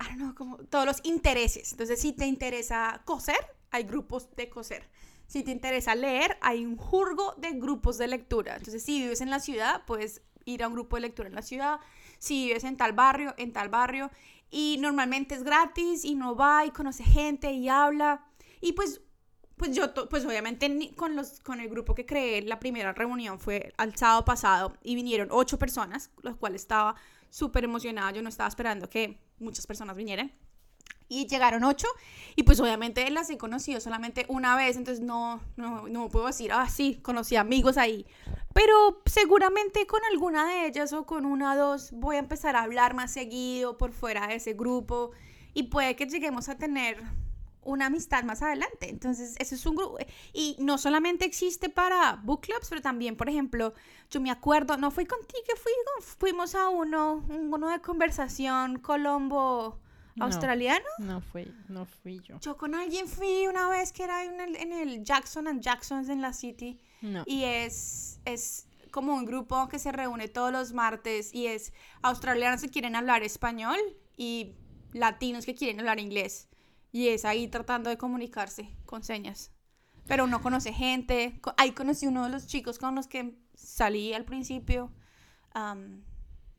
I 0.00 0.08
don't 0.08 0.16
know, 0.16 0.34
como 0.34 0.56
todos 0.58 0.86
los 0.86 1.00
intereses. 1.04 1.72
Entonces, 1.72 2.00
si 2.00 2.12
te 2.12 2.26
interesa 2.26 3.02
coser, 3.04 3.38
hay 3.70 3.84
grupos 3.84 4.34
de 4.34 4.48
coser. 4.48 4.88
Si 5.28 5.42
te 5.42 5.50
interesa 5.50 5.94
leer, 5.94 6.36
hay 6.40 6.64
un 6.64 6.76
jurgo 6.76 7.34
de 7.36 7.52
grupos 7.52 7.98
de 7.98 8.08
lectura. 8.08 8.56
Entonces, 8.56 8.82
si 8.82 9.00
vives 9.00 9.20
en 9.20 9.30
la 9.30 9.40
ciudad, 9.40 9.84
puedes 9.86 10.22
ir 10.44 10.62
a 10.62 10.68
un 10.68 10.74
grupo 10.74 10.96
de 10.96 11.02
lectura 11.02 11.28
en 11.28 11.34
la 11.34 11.42
ciudad. 11.42 11.80
Si 12.18 12.46
vives 12.46 12.64
en 12.64 12.76
tal 12.76 12.92
barrio, 12.92 13.34
en 13.36 13.52
tal 13.52 13.68
barrio. 13.68 14.10
Y 14.50 14.78
normalmente 14.80 15.34
es 15.34 15.42
gratis 15.42 16.04
y 16.04 16.14
no 16.14 16.36
va 16.36 16.64
y 16.64 16.70
conoce 16.70 17.04
gente 17.04 17.52
y 17.52 17.68
habla. 17.68 18.24
Y 18.60 18.72
pues 18.72 19.02
pues 19.56 19.74
yo, 19.74 19.92
pues 20.10 20.24
obviamente 20.26 20.92
con, 20.96 21.16
los, 21.16 21.40
con 21.40 21.60
el 21.60 21.68
grupo 21.68 21.94
que 21.94 22.04
creé, 22.04 22.42
la 22.42 22.58
primera 22.58 22.92
reunión 22.92 23.40
fue 23.40 23.72
al 23.78 23.96
sábado 23.96 24.24
pasado 24.24 24.74
y 24.82 24.94
vinieron 24.94 25.28
ocho 25.30 25.58
personas, 25.58 26.10
los 26.22 26.36
cuales 26.36 26.60
estaba 26.60 26.94
súper 27.30 27.64
emocionada, 27.64 28.10
yo 28.12 28.22
no 28.22 28.28
estaba 28.28 28.48
esperando 28.48 28.88
que 28.88 29.18
muchas 29.38 29.66
personas 29.66 29.96
vinieran. 29.96 30.32
Y 31.08 31.26
llegaron 31.26 31.62
ocho 31.64 31.86
y 32.34 32.42
pues 32.42 32.58
obviamente 32.60 33.08
las 33.10 33.30
he 33.30 33.38
conocido 33.38 33.80
solamente 33.80 34.26
una 34.28 34.56
vez, 34.56 34.76
entonces 34.76 35.04
no, 35.04 35.40
no, 35.56 35.88
no 35.88 36.08
puedo 36.08 36.26
decir, 36.26 36.50
ah, 36.52 36.68
sí, 36.68 36.98
conocí 37.02 37.36
amigos 37.36 37.76
ahí. 37.76 38.06
Pero 38.52 39.02
seguramente 39.06 39.86
con 39.86 40.00
alguna 40.10 40.46
de 40.46 40.66
ellas 40.66 40.92
o 40.92 41.06
con 41.06 41.26
una 41.26 41.52
o 41.52 41.56
dos 41.56 41.92
voy 41.92 42.16
a 42.16 42.18
empezar 42.18 42.56
a 42.56 42.62
hablar 42.62 42.94
más 42.94 43.12
seguido 43.12 43.76
por 43.78 43.92
fuera 43.92 44.26
de 44.26 44.36
ese 44.36 44.54
grupo 44.54 45.12
y 45.54 45.64
puede 45.64 45.96
que 45.96 46.06
lleguemos 46.06 46.48
a 46.48 46.58
tener 46.58 47.02
una 47.66 47.86
amistad 47.86 48.24
más 48.24 48.42
adelante. 48.42 48.88
Entonces, 48.88 49.34
eso 49.38 49.54
es 49.54 49.66
un 49.66 49.76
grupo. 49.76 49.98
Y 50.32 50.56
no 50.58 50.78
solamente 50.78 51.24
existe 51.24 51.68
para 51.68 52.20
book 52.22 52.42
clubs, 52.42 52.68
pero 52.68 52.80
también, 52.80 53.16
por 53.16 53.28
ejemplo, 53.28 53.74
yo 54.10 54.20
me 54.20 54.30
acuerdo, 54.30 54.76
no 54.76 54.90
fui 54.90 55.04
contigo, 55.04 55.42
fui, 55.56 55.72
fuimos 56.18 56.54
a 56.54 56.68
uno, 56.68 57.24
uno 57.28 57.68
de 57.68 57.80
conversación 57.80 58.78
colombo 58.78 59.80
australiano. 60.20 60.84
No, 60.98 61.20
fui, 61.20 61.52
no 61.68 61.84
fui 61.84 62.20
yo. 62.20 62.38
Yo 62.40 62.56
con 62.56 62.74
alguien 62.74 63.08
fui 63.08 63.46
una 63.46 63.68
vez 63.68 63.92
que 63.92 64.04
era 64.04 64.24
en 64.24 64.40
el, 64.40 64.56
en 64.56 64.72
el 64.72 65.04
Jackson 65.04 65.48
and 65.48 65.60
Jacksons 65.60 66.08
en 66.08 66.20
la 66.20 66.32
City. 66.32 66.80
Y 67.26 67.44
es, 67.44 68.20
es 68.24 68.66
como 68.90 69.14
un 69.14 69.24
grupo 69.26 69.68
que 69.68 69.78
se 69.78 69.92
reúne 69.92 70.28
todos 70.28 70.50
los 70.50 70.72
martes 70.72 71.32
y 71.32 71.46
es 71.46 71.72
australianos 72.02 72.62
que 72.62 72.68
quieren 72.68 72.96
hablar 72.96 73.22
español 73.22 73.78
y 74.16 74.54
latinos 74.92 75.44
que 75.44 75.54
quieren 75.54 75.78
hablar 75.80 76.00
inglés 76.00 76.48
y 76.96 77.08
es 77.08 77.26
ahí 77.26 77.46
tratando 77.48 77.90
de 77.90 77.98
comunicarse 77.98 78.70
con 78.86 79.04
señas. 79.04 79.52
Pero 80.06 80.24
uno 80.24 80.40
conoce 80.40 80.72
gente, 80.72 81.40
ahí 81.58 81.72
conocí 81.72 82.06
uno 82.06 82.24
de 82.24 82.30
los 82.30 82.46
chicos 82.46 82.78
con 82.78 82.94
los 82.94 83.06
que 83.06 83.36
salí 83.54 84.14
al 84.14 84.24
principio. 84.24 84.90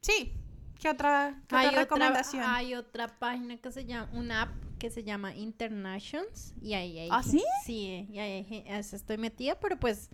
sí, 0.01 0.33
¿qué 0.79 0.89
otra, 0.89 1.41
hay 1.49 1.69
recomendación? 1.75 2.43
hay 2.43 2.75
otra 2.75 3.07
página 3.07 3.57
que 3.57 3.71
se 3.71 3.85
llama, 3.85 4.09
una 4.13 4.43
app 4.43 4.51
que 4.77 4.89
se 4.89 5.03
llama 5.03 5.35
Internations 5.35 6.53
y 6.61 6.73
ahí 6.73 6.99
hay... 6.99 7.09
¿Ah, 7.11 7.23
sí? 7.23 7.43
Sí, 7.65 8.07
y 8.11 8.19
ahí 8.19 8.65
estoy 8.67 9.17
metida, 9.17 9.59
pero 9.59 9.79
pues 9.79 10.09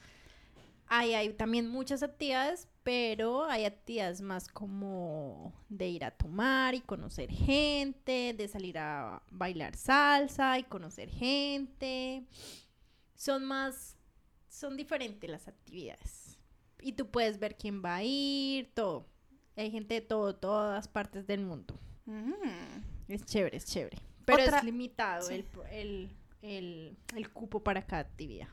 ahí 0.87 1.13
hay 1.13 1.33
también 1.33 1.69
muchas 1.69 2.03
actividades, 2.03 2.67
pero 2.83 3.45
hay 3.45 3.65
actividades 3.65 4.21
más 4.21 4.47
como 4.47 5.53
de 5.69 5.87
ir 5.89 6.05
a 6.05 6.11
tomar 6.11 6.75
y 6.75 6.81
conocer 6.81 7.29
gente, 7.31 8.33
de 8.37 8.47
salir 8.47 8.77
a 8.77 9.21
bailar 9.31 9.75
salsa 9.75 10.59
y 10.59 10.63
conocer 10.63 11.09
gente. 11.09 12.25
Son 13.15 13.43
más, 13.43 13.97
son 14.49 14.77
diferentes 14.77 15.29
las 15.29 15.47
actividades. 15.47 16.37
Y 16.81 16.93
tú 16.93 17.09
puedes 17.09 17.39
ver 17.39 17.57
quién 17.57 17.83
va 17.83 17.95
a 17.95 18.03
ir, 18.03 18.71
todo. 18.73 19.07
Hay 19.55 19.71
gente 19.71 19.95
de 19.95 20.01
todo, 20.01 20.35
todas 20.35 20.87
partes 20.87 21.27
del 21.27 21.41
mundo. 21.41 21.79
Mm. 22.05 22.33
Es 23.07 23.25
chévere, 23.25 23.57
es 23.57 23.65
chévere. 23.65 23.97
Pero 24.25 24.43
es 24.43 24.63
limitado 24.63 25.29
el, 25.29 26.09
el 26.41 27.29
cupo 27.33 27.61
para 27.61 27.85
cada 27.85 28.01
actividad. 28.01 28.47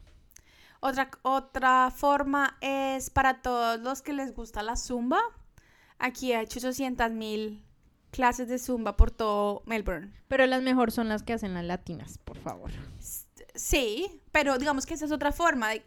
Otra, 0.80 1.10
otra 1.22 1.90
forma 1.90 2.56
es 2.62 3.10
para 3.10 3.42
todos 3.42 3.78
los 3.80 4.00
que 4.00 4.14
les 4.14 4.34
gusta 4.34 4.62
la 4.62 4.76
zumba. 4.76 5.20
Aquí 5.98 6.32
hay 6.32 6.44
800 6.46 7.10
mil 7.10 7.62
clases 8.10 8.48
de 8.48 8.58
zumba 8.58 8.96
por 8.96 9.10
todo 9.10 9.62
Melbourne. 9.66 10.12
Pero 10.28 10.46
las 10.46 10.62
mejor 10.62 10.90
son 10.90 11.08
las 11.08 11.22
que 11.22 11.34
hacen 11.34 11.52
las 11.52 11.64
latinas, 11.64 12.18
por 12.18 12.38
favor. 12.38 12.70
Sí, 13.60 14.22
pero 14.32 14.56
digamos 14.58 14.86
que 14.86 14.94
esa 14.94 15.04
es 15.04 15.12
otra 15.12 15.32
forma. 15.32 15.68
de- 15.70 15.84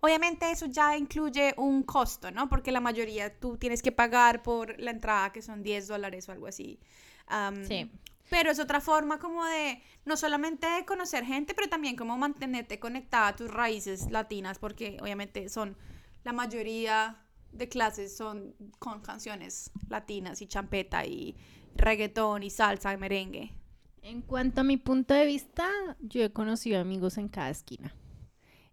obviamente 0.00 0.50
eso 0.50 0.66
ya 0.66 0.96
incluye 0.96 1.54
un 1.56 1.82
costo, 1.82 2.30
¿no? 2.30 2.48
Porque 2.48 2.70
la 2.72 2.80
mayoría 2.80 3.38
tú 3.38 3.56
tienes 3.56 3.82
que 3.82 3.90
pagar 3.92 4.42
por 4.42 4.78
la 4.78 4.90
entrada, 4.92 5.32
que 5.32 5.42
son 5.42 5.62
10 5.62 5.88
dólares 5.88 6.28
o 6.28 6.32
algo 6.32 6.46
así. 6.46 6.78
Am, 7.26 7.64
Sí. 7.64 7.90
Pero 8.28 8.52
es 8.52 8.60
otra 8.60 8.80
forma 8.80 9.18
como 9.18 9.44
de, 9.44 9.82
no 10.04 10.16
solamente 10.16 10.64
de 10.68 10.84
conocer 10.84 11.24
gente, 11.24 11.52
pero 11.52 11.68
también 11.68 11.96
como 11.96 12.16
mantenerte 12.16 12.78
conectada 12.78 13.26
a 13.28 13.34
tus 13.36 13.50
raíces 13.50 14.08
latinas, 14.08 14.60
porque 14.60 14.96
obviamente 15.02 15.48
son, 15.48 15.76
la 16.22 16.32
mayoría 16.32 17.16
de 17.50 17.68
clases 17.68 18.16
son 18.16 18.54
con 18.78 19.00
canciones 19.00 19.72
latinas 19.88 20.40
y 20.42 20.46
champeta 20.46 21.04
y 21.04 21.34
reggaetón 21.74 22.44
y 22.44 22.50
salsa 22.50 22.92
y 22.92 22.98
merengue. 22.98 23.52
En 24.02 24.22
cuanto 24.22 24.62
a 24.62 24.64
mi 24.64 24.76
punto 24.76 25.14
de 25.14 25.26
vista, 25.26 25.68
yo 26.00 26.22
he 26.22 26.32
conocido 26.32 26.80
amigos 26.80 27.18
en 27.18 27.28
cada 27.28 27.50
esquina. 27.50 27.94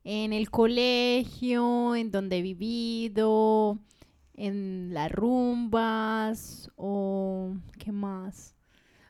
En 0.03 0.31
el 0.31 0.49
colegio, 0.49 1.95
en 1.95 2.11
donde 2.11 2.37
he 2.37 2.41
vivido, 2.41 3.79
en 4.33 4.93
las 4.93 5.11
rumbas 5.11 6.71
o 6.75 7.53
qué 7.77 7.91
más. 7.91 8.55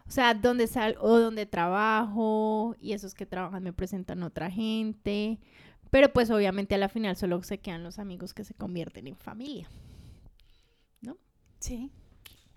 O 0.08 0.12
sea, 0.12 0.34
donde 0.34 0.68
sal 0.68 0.96
o 1.00 1.20
donde 1.20 1.46
trabajo 1.46 2.76
y 2.80 2.94
esos 2.94 3.14
que 3.14 3.26
trabajan 3.26 3.64
me 3.64 3.74
presentan 3.74 4.24
otra 4.24 4.50
gente. 4.50 5.40
Pero 5.92 6.12
pues 6.12 6.32
obviamente 6.32 6.76
a 6.76 6.80
la 6.80 6.90
final 6.90 7.16
solo 7.16 7.44
se 7.44 7.60
quedan 7.60 7.84
los 7.84 8.00
amigos 8.00 8.34
que 8.34 8.44
se 8.44 8.54
convierten 8.54 9.08
en 9.08 9.18
familia. 9.18 9.70
Sí. 11.60 11.92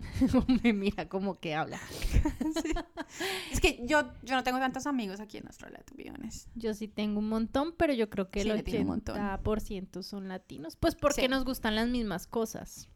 me 0.63 0.73
mira 0.73 1.07
como 1.09 1.39
que 1.39 1.53
habla. 1.55 1.79
Es 3.51 3.59
que 3.59 3.81
yo, 3.85 4.03
yo 4.23 4.35
no 4.35 4.43
tengo 4.43 4.59
tantos 4.59 4.85
amigos 4.87 5.19
aquí 5.19 5.37
en 5.37 5.47
Australia, 5.47 5.83
to 5.85 5.95
be 5.95 6.09
honest. 6.09 6.47
Yo 6.55 6.73
sí 6.73 6.87
tengo 6.87 7.19
un 7.19 7.27
montón, 7.27 7.73
pero 7.77 7.93
yo 7.93 8.09
creo 8.09 8.29
que 8.31 8.41
Sí, 8.43 8.49
el 8.49 8.57
le 8.57 8.63
tiene 8.63 8.81
un 8.81 8.87
montón. 8.87 9.17
80% 9.17 10.01
son 10.03 10.27
latinos. 10.29 10.75
Pues 10.77 10.95
porque 10.95 11.23
Sí. 11.23 11.27
nos 11.27 11.43
gustan 11.43 11.75
las 11.75 11.87
mismas 11.89 12.25
cosas. 12.27 12.87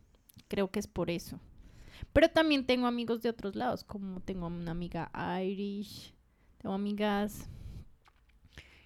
Creo 0.47 0.71
que 0.71 0.79
es 0.79 0.88
por 0.88 1.09
eso. 1.09 1.39
Pero 2.13 2.29
también 2.29 2.65
tengo 2.65 2.88
amigos 2.88 3.21
de 3.21 3.29
otros 3.29 3.55
lados, 3.55 3.83
como 3.83 4.21
tengo 4.21 4.47
una 4.47 4.71
amiga 4.71 5.12
Irish, 5.43 6.13
tengo 6.59 6.75
amigas 6.75 7.50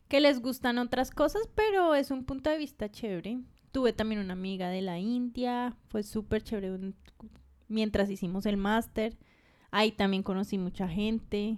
que 0.07 0.19
les 0.19 0.41
gustan 0.41 0.79
otras 0.79 1.11
cosas, 1.11 1.43
pero 1.53 1.93
es 1.93 2.09
un 2.09 2.23
punto 2.25 2.49
de 2.49 2.57
vista 2.57 2.89
chévere. 2.89 3.39
Tuve 3.71 3.93
también 3.93 4.19
una 4.21 4.33
amiga 4.33 4.69
de 4.69 4.81
la 4.81 4.97
India, 4.97 5.75
fue 5.89 6.01
súper 6.01 6.41
chévere 6.43 6.71
un- 6.71 6.95
mientras 7.69 8.09
hicimos 8.09 8.45
el 8.45 8.57
máster. 8.57 9.17
Ahí 9.71 9.91
también 9.91 10.23
conocí 10.23 10.57
mucha 10.57 10.88
gente. 10.88 11.57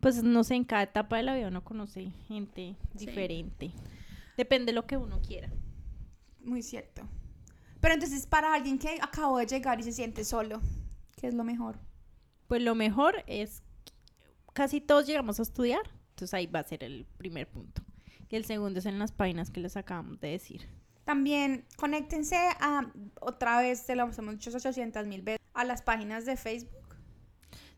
Pues 0.00 0.22
no 0.22 0.44
sé, 0.44 0.54
en 0.54 0.64
cada 0.64 0.84
etapa 0.84 1.16
de 1.18 1.24
la 1.24 1.34
vida 1.34 1.48
uno 1.48 1.62
conoce 1.62 2.10
gente 2.26 2.76
Sí. 2.96 3.06
diferente. 3.06 3.72
Depende 4.36 4.66
de 4.66 4.72
lo 4.72 4.86
que 4.86 4.96
uno 4.96 5.20
quiera. 5.20 5.50
Muy 6.42 6.62
cierto. 6.62 7.02
Pero 7.80 7.94
entonces, 7.94 8.26
para 8.26 8.54
alguien 8.54 8.78
que 8.78 8.98
acabó 9.02 9.38
de 9.38 9.46
llegar 9.46 9.78
y 9.80 9.82
se 9.82 9.92
siente 9.92 10.24
solo, 10.24 10.60
¿qué 11.16 11.26
es 11.26 11.34
lo 11.34 11.44
mejor? 11.44 11.78
Pues 12.46 12.62
lo 12.62 12.74
mejor 12.74 13.22
es 13.26 13.62
casi 14.52 14.80
todos 14.80 15.06
llegamos 15.06 15.38
a 15.38 15.42
estudiar, 15.42 15.82
entonces 16.10 16.34
ahí 16.34 16.46
va 16.46 16.60
a 16.60 16.64
ser 16.64 16.82
el 16.84 17.06
primer 17.16 17.48
punto. 17.48 17.82
Y 18.28 18.36
el 18.36 18.44
segundo 18.44 18.78
es 18.78 18.86
en 18.86 18.98
las 18.98 19.12
páginas 19.12 19.50
que 19.50 19.60
les 19.60 19.76
acabamos 19.76 20.20
de 20.20 20.28
decir. 20.28 20.68
También 21.04 21.64
conéctense 21.76 22.36
a, 22.60 22.92
otra 23.20 23.60
vez, 23.60 23.80
se 23.80 23.96
lo 23.96 24.04
hemos 24.04 24.16
dicho 24.38 24.50
800 24.54 25.06
mil 25.06 25.22
veces, 25.22 25.39
a 25.54 25.64
las 25.64 25.82
páginas 25.82 26.24
de 26.26 26.36
Facebook. 26.36 26.96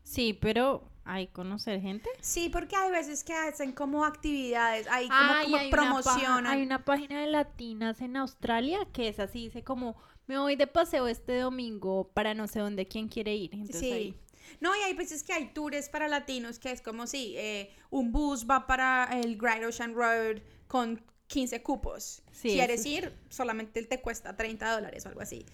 Sí, 0.03 0.33
pero 0.33 0.89
hay 1.05 1.27
conocer 1.27 1.81
gente. 1.81 2.09
Sí, 2.21 2.49
porque 2.49 2.75
hay 2.75 2.91
veces 2.91 3.23
que 3.23 3.33
hacen 3.33 3.71
como 3.71 4.05
actividades, 4.05 4.87
hay 4.87 5.07
como, 5.07 5.19
Ay, 5.21 5.43
como 5.45 5.57
hay 5.57 5.67
una 5.67 5.77
promocionan. 5.77 6.47
hay 6.47 6.61
una 6.63 6.85
página 6.85 7.21
de 7.21 7.27
latinas 7.27 8.01
en 8.01 8.17
Australia 8.17 8.79
que 8.93 9.07
es 9.09 9.19
así, 9.19 9.45
dice 9.45 9.63
como, 9.63 9.95
me 10.27 10.37
voy 10.37 10.55
de 10.55 10.67
paseo 10.67 11.07
este 11.07 11.37
domingo 11.39 12.09
para 12.13 12.33
no 12.33 12.47
sé 12.47 12.59
dónde, 12.59 12.87
quién 12.87 13.07
quiere 13.09 13.35
ir. 13.35 13.53
Entonces 13.53 13.79
Sí. 13.79 13.91
ahí- 13.91 14.19
No, 14.59 14.75
y 14.75 14.79
hay 14.79 14.93
veces 14.93 15.23
que 15.23 15.33
hay 15.33 15.47
tours 15.53 15.87
para 15.89 16.07
latinos 16.09 16.59
que 16.59 16.71
es 16.71 16.81
como 16.81 17.07
si 17.07 17.33
eh, 17.37 17.73
un 17.89 18.11
bus 18.11 18.45
va 18.49 18.67
para 18.67 19.09
el 19.21 19.37
Great 19.37 19.63
Ocean 19.63 19.93
Road 19.95 20.41
con 20.67 21.01
15 21.27 21.63
cupos. 21.63 22.21
Sí, 22.31 22.49
si 22.51 22.55
quieres 22.55 22.85
ir, 22.85 23.13
solamente 23.29 23.81
te 23.83 24.01
cuesta 24.01 24.35
30 24.35 24.69
dólares 24.73 25.05
o 25.05 25.09
algo 25.09 25.21
así. 25.21 25.45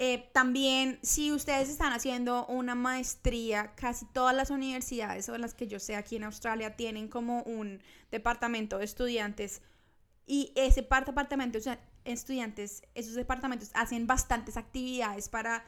Eh, 0.00 0.30
también, 0.32 1.00
si 1.02 1.32
ustedes 1.32 1.68
están 1.68 1.92
haciendo 1.92 2.46
una 2.46 2.76
maestría, 2.76 3.74
casi 3.74 4.06
todas 4.06 4.32
las 4.32 4.50
universidades 4.50 5.28
o 5.28 5.36
las 5.36 5.54
que 5.54 5.66
yo 5.66 5.80
sé 5.80 5.96
aquí 5.96 6.14
en 6.14 6.22
Australia 6.22 6.76
tienen 6.76 7.08
como 7.08 7.42
un 7.42 7.82
departamento 8.12 8.78
de 8.78 8.84
estudiantes 8.84 9.60
y 10.24 10.52
ese 10.54 10.84
par- 10.84 11.04
departamento 11.04 11.58
de 11.58 11.78
estudiantes, 12.04 12.84
esos 12.94 13.14
departamentos 13.14 13.70
hacen 13.74 14.06
bastantes 14.06 14.56
actividades 14.56 15.28
para, 15.28 15.64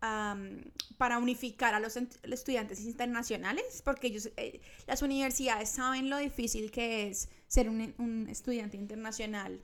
am, 0.00 0.62
para 0.96 1.18
unificar 1.18 1.74
a 1.74 1.78
los 1.78 1.98
estudiantes 2.22 2.80
internacionales, 2.80 3.82
porque 3.84 4.06
ellos, 4.06 4.30
eh, 4.38 4.62
las 4.86 5.02
universidades 5.02 5.68
saben 5.68 6.08
lo 6.08 6.16
difícil 6.16 6.70
que 6.70 7.08
es 7.08 7.28
ser 7.48 7.68
un, 7.68 7.94
un 7.98 8.28
estudiante 8.30 8.78
internacional 8.78 9.60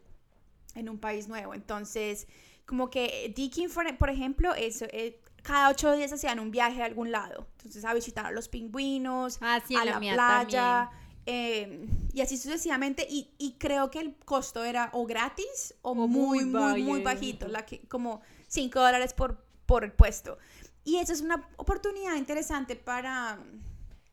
en 0.74 0.90
un 0.90 0.98
país 0.98 1.26
nuevo. 1.26 1.54
Entonces, 1.54 2.26
como 2.70 2.88
que 2.88 3.34
Deakin, 3.34 3.68
por, 3.68 3.98
por 3.98 4.10
ejemplo, 4.10 4.54
es, 4.54 4.80
eh, 4.82 5.20
cada 5.42 5.70
ocho 5.70 5.90
días 5.90 6.12
hacían 6.12 6.38
un 6.38 6.52
viaje 6.52 6.80
a 6.80 6.84
algún 6.84 7.10
lado. 7.10 7.48
Entonces, 7.56 7.84
a 7.84 7.92
visitar 7.92 8.24
a 8.24 8.30
los 8.30 8.46
pingüinos, 8.46 9.38
Ah, 9.40 9.60
sí, 9.66 9.74
a 9.74 9.84
la 9.84 9.98
playa, 9.98 10.88
eh, 11.26 11.84
y 12.12 12.20
así 12.20 12.36
sucesivamente. 12.36 13.08
Y, 13.10 13.34
y 13.38 13.54
creo 13.58 13.90
que 13.90 13.98
el 13.98 14.14
costo 14.24 14.62
era 14.62 14.90
o 14.92 15.04
gratis 15.04 15.74
o, 15.82 15.96
muy, 15.96 16.06
muy 16.06 16.44
muy, 16.44 16.82
muy 16.84 17.02
bajito. 17.02 17.46
bajito, 17.46 17.48
la 17.48 17.66
que, 17.66 17.80
como 17.88 18.20
5 18.46 18.78
dólares 18.78 19.14
por, 19.14 19.44
por 19.66 19.82
el 19.82 19.90
puesto. 19.90 20.38
Y 20.84 20.98
eso 20.98 21.12
es 21.12 21.22
una 21.22 21.48
oportunidad 21.56 22.14
interesante 22.14 22.76
para, 22.76 23.40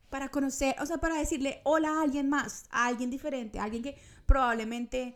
para 0.10 0.30
conocer, 0.30 0.76
o 0.82 0.86
sea, 0.88 0.98
para 0.98 1.16
decirle 1.20 1.62
hola 1.64 2.00
a 2.00 2.02
alguien 2.02 2.28
más, 2.28 2.66
a 2.72 2.88
alguien 2.88 3.12
diferente, 3.12 3.60
a 3.60 3.66
alguien 3.66 3.84
que 3.84 4.00
probablemente 4.26 5.16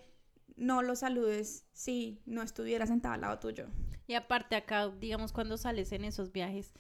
no 0.62 0.84
lo 0.84 0.96
saludes 0.96 1.66
si 1.74 2.22
no 2.28 2.44
estuviera 2.44 2.86
sentado 2.86 3.16
al 3.16 3.22
lado 3.22 3.40
tuyo. 3.40 3.66
Y 4.06 4.14
aparte 4.14 4.56
acá, 4.56 4.90
digamos, 4.90 5.34
cuando 5.34 5.58
sales 5.58 5.92
en 5.92 6.06
esos 6.06 6.32
viajes, 6.32 6.72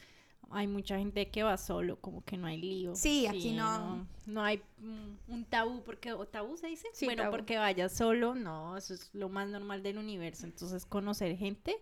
hay 0.51 0.67
mucha 0.67 0.99
gente 0.99 1.31
que 1.31 1.41
va 1.41 1.57
solo, 1.57 1.99
como 1.99 2.23
que 2.23 2.37
no 2.37 2.45
hay 2.45 2.61
lío. 2.61 2.95
Sí, 2.95 3.25
aquí 3.25 3.53
no. 3.53 3.97
no. 3.97 4.07
no 4.27 4.43
hay 4.43 4.61
mm, 4.77 5.31
un 5.33 5.45
tabú, 5.45 5.83
porque, 5.83 6.13
¿o 6.13 6.27
tabú 6.27 6.57
se 6.57 6.67
dice? 6.67 6.87
Sí, 6.93 7.05
bueno, 7.05 7.23
tabú. 7.23 7.37
porque 7.37 7.57
vayas 7.57 7.91
solo, 7.91 8.35
no, 8.35 8.77
eso 8.77 8.93
es 8.93 9.09
lo 9.13 9.29
más 9.29 9.49
normal 9.49 9.81
del 9.81 9.97
universo. 9.97 10.45
Entonces, 10.45 10.85
conocer 10.85 11.35
gente 11.35 11.75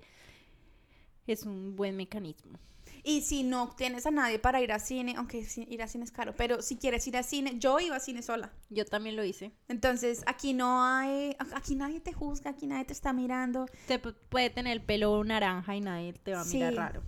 es 1.28 1.44
un 1.44 1.76
buen 1.76 1.98
mecanismo. 1.98 2.60
Y 3.04 3.22
si 3.22 3.44
no 3.44 3.74
tienes 3.76 4.06
a 4.06 4.12
nadie 4.12 4.40
para 4.40 4.62
ir 4.62 4.72
a 4.72 4.80
cine, 4.80 5.14
aunque 5.18 5.46
ir 5.68 5.82
a 5.82 5.88
cine 5.88 6.04
es 6.04 6.12
caro, 6.12 6.34
pero 6.36 6.62
si 6.62 6.76
quieres 6.78 7.08
ir 7.08 7.16
a 7.18 7.24
cine, 7.24 7.56
yo 7.58 7.80
iba 7.80 7.96
a 7.96 8.00
cine 8.00 8.22
sola. 8.22 8.52
Yo 8.70 8.86
también 8.86 9.16
lo 9.16 9.24
hice. 9.24 9.52
Entonces, 9.68 10.22
aquí 10.26 10.54
no 10.54 10.84
hay, 10.84 11.36
aquí 11.56 11.76
nadie 11.76 12.00
te 12.02 12.12
juzga, 12.14 12.52
aquí 12.52 12.68
nadie 12.68 12.86
te 12.86 12.94
está 12.94 13.14
mirando. 13.14 13.66
Te 13.88 14.02
pu- 14.02 14.16
puede 14.30 14.50
tener 14.50 14.74
el 14.74 14.82
pelo 14.84 15.24
naranja 15.24 15.76
y 15.76 15.82
nadie 15.82 16.14
te 16.14 16.34
va 16.34 16.42
a 16.42 16.46
mirar 16.46 16.72
Sí. 16.72 16.76
raro. 16.78 17.04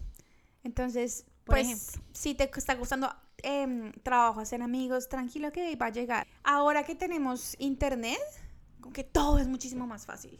Entonces, 0.63 1.25
Por 1.43 1.55
pues, 1.55 1.65
ejemplo. 1.67 2.03
si 2.13 2.35
te 2.35 2.49
está 2.55 2.75
gustando 2.75 3.13
em, 3.43 3.91
trabajo, 4.03 4.39
hacer 4.39 4.61
amigos, 4.61 5.09
tranquilo 5.09 5.51
que 5.51 5.75
va 5.75 5.87
a 5.87 5.91
llegar. 5.91 6.27
Ahora 6.43 6.83
que 6.85 6.93
tenemos 6.93 7.55
internet, 7.57 8.19
como 8.79 8.93
que 8.93 9.03
todo 9.03 9.39
es 9.39 9.47
muchísimo 9.47 9.87
más 9.87 10.05
fácil. 10.05 10.39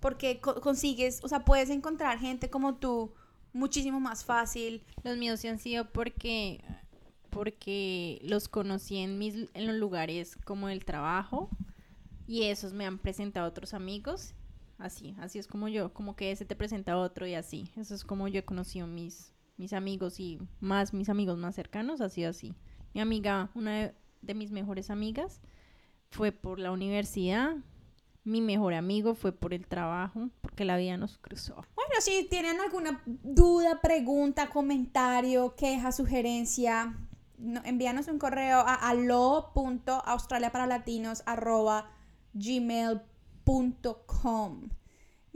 Porque 0.00 0.40
co- 0.40 0.60
consigues, 0.60 1.20
o 1.22 1.28
sea, 1.28 1.44
puedes 1.44 1.70
encontrar 1.70 2.18
gente 2.18 2.50
como 2.50 2.74
tú 2.74 3.14
muchísimo 3.54 4.00
más 4.00 4.24
fácil. 4.24 4.84
Los 5.02 5.16
míos 5.16 5.40
sí 5.40 5.48
han 5.48 5.58
sido 5.58 5.90
porque 5.90 6.62
porque 7.30 8.20
los 8.22 8.48
conocí 8.48 8.98
en 8.98 9.18
mis 9.18 9.48
en 9.54 9.66
los 9.66 9.76
lugares 9.76 10.36
como 10.44 10.68
el 10.68 10.84
trabajo 10.84 11.48
y 12.26 12.44
esos 12.44 12.74
me 12.74 12.84
han 12.84 12.98
presentado 12.98 13.48
otros 13.48 13.72
amigos. 13.72 14.34
Así, 14.76 15.14
así 15.20 15.38
es 15.38 15.46
como 15.46 15.68
yo, 15.68 15.94
como 15.94 16.16
que 16.16 16.32
ese 16.32 16.44
te 16.44 16.56
presenta 16.56 16.98
otro 16.98 17.26
y 17.26 17.34
así. 17.34 17.70
Eso 17.76 17.94
es 17.94 18.04
como 18.04 18.28
yo 18.28 18.40
he 18.40 18.44
conocido 18.44 18.86
mis 18.86 19.32
mis 19.56 19.72
amigos 19.72 20.18
y 20.18 20.40
más 20.60 20.92
mis 20.92 21.08
amigos 21.08 21.38
más 21.38 21.54
cercanos, 21.54 22.00
ha 22.00 22.08
sido 22.08 22.30
así. 22.30 22.54
Mi 22.92 23.00
amiga, 23.00 23.50
una 23.54 23.72
de, 23.72 23.94
de 24.22 24.34
mis 24.34 24.50
mejores 24.50 24.90
amigas 24.90 25.40
fue 26.10 26.32
por 26.32 26.58
la 26.58 26.72
universidad. 26.72 27.56
Mi 28.24 28.40
mejor 28.40 28.72
amigo 28.74 29.14
fue 29.14 29.32
por 29.32 29.52
el 29.52 29.66
trabajo, 29.66 30.30
porque 30.40 30.64
la 30.64 30.76
vida 30.78 30.96
nos 30.96 31.18
cruzó. 31.18 31.54
Bueno, 31.76 31.92
si 32.00 32.24
tienen 32.30 32.58
alguna 32.60 33.02
duda, 33.06 33.80
pregunta, 33.82 34.48
comentario, 34.48 35.54
queja, 35.56 35.92
sugerencia, 35.92 36.96
no- 37.36 37.60
envíanos 37.64 38.08
un 38.08 38.18
correo 38.18 38.60
a 38.60 38.74
alo.australiaparalatinos.gmail.com 43.44 44.68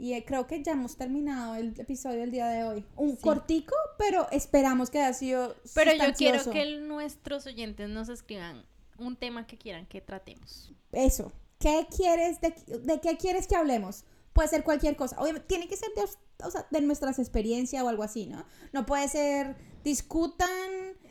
Y 0.01 0.13
eh, 0.13 0.23
creo 0.25 0.47
que 0.47 0.63
ya 0.63 0.71
hemos 0.71 0.95
terminado 0.95 1.55
el 1.55 1.77
episodio 1.77 2.21
del 2.21 2.31
día 2.31 2.47
de 2.47 2.63
hoy. 2.63 2.85
Un 2.95 3.17
Sí. 3.17 3.21
cortico, 3.21 3.75
pero 3.97 4.27
esperamos 4.31 4.89
que 4.89 4.99
haya 5.01 5.13
sido 5.13 5.55
Pero 5.75 5.91
yo 5.93 6.13
quiero 6.13 6.41
que 6.51 6.61
el- 6.61 6.87
nuestros 6.87 7.45
oyentes 7.45 7.89
nos 7.89 8.07
escriban 8.07 8.63
un 8.97 9.17
tema 9.17 9.45
que 9.45 9.57
quieran 9.57 9.85
que 9.87 9.99
tratemos. 9.99 10.71
Eso. 10.93 11.33
¿Qué 11.59 11.87
quieres, 11.95 12.41
de, 12.41 12.53
de 12.81 12.99
qué 13.01 13.17
quieres 13.17 13.47
que 13.47 13.55
hablemos? 13.55 14.05
Puede 14.33 14.47
ser 14.47 14.63
cualquier 14.63 14.95
cosa. 14.95 15.19
Obviamente, 15.19 15.47
tiene 15.47 15.67
que 15.67 15.75
ser 15.77 15.89
de, 15.95 16.03
o 16.45 16.51
sea, 16.51 16.65
de 16.71 16.81
nuestras 16.81 17.19
experiencias 17.19 17.83
o 17.83 17.89
algo 17.89 18.03
así, 18.03 18.25
¿no? 18.27 18.45
No 18.71 18.85
puede 18.85 19.07
ser, 19.09 19.55
discutan 19.83 20.49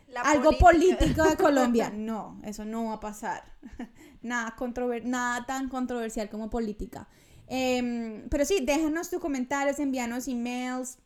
La 0.09 0.23
algo 0.23 0.53
política. 0.59 0.97
político 0.99 1.25
de 1.29 1.37
Colombia. 1.37 1.91
No, 1.95 2.41
eso 2.45 2.65
no 2.65 2.87
va 2.87 2.95
a 2.95 3.01
pasar. 3.01 3.45
Nada, 4.23 4.55
controver 4.57 5.05
nada 5.05 5.47
tan 5.47 5.69
controversial 5.69 6.29
como 6.29 6.51
política. 6.51 7.09
Em, 7.47 8.29
pero 8.29 8.45
sí, 8.45 8.61
déjanos 8.63 9.11
tus 9.11 9.21
comentarios, 9.21 9.79
envíanos 9.79 10.27
emails, 10.29 10.99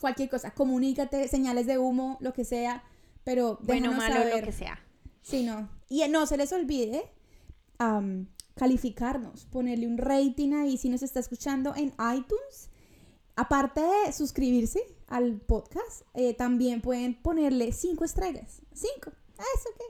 cualquier 0.00 0.28
cosa. 0.28 0.52
Comunícate, 0.52 1.28
señales 1.28 1.66
de 1.66 1.78
humo, 1.78 2.16
lo 2.20 2.32
que 2.32 2.44
sea. 2.44 2.82
Pero 3.24 3.58
Bueno, 3.62 3.92
malo, 3.92 4.14
saber. 4.16 4.40
lo 4.40 4.46
que 4.46 4.52
sea. 4.52 4.78
Sí, 5.22 5.42
no. 5.44 5.68
Y 5.88 6.06
no 6.08 6.26
se 6.26 6.36
les 6.36 6.52
olvide 6.52 7.10
calificarnos, 8.54 9.46
ponerle 9.46 9.86
un 9.86 9.98
rating 9.98 10.52
ahí 10.54 10.78
si 10.78 10.88
nos 10.88 11.02
está 11.02 11.20
escuchando 11.20 11.74
en 11.76 11.92
iTunes. 12.14 12.70
Aparte 13.36 13.82
de 13.82 14.12
suscribirse 14.12 14.80
al 15.08 15.40
podcast, 15.40 16.02
eh, 16.14 16.34
también 16.34 16.80
pueden 16.80 17.14
ponerle 17.20 17.72
cinco 17.72 18.04
estrellas. 18.04 18.62
Cinco. 18.72 19.12
Eso 19.34 19.68
qué. 19.76 19.84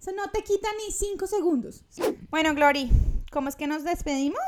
Eso 0.00 0.12
no 0.12 0.30
te 0.30 0.44
quita 0.44 0.68
ni 0.78 0.92
cinco 0.92 1.26
segundos. 1.26 1.84
Bueno, 2.30 2.54
Glory, 2.54 2.88
¿cómo 3.32 3.48
es 3.48 3.56
que 3.56 3.66
nos 3.66 3.82
despedimos? 3.82 4.38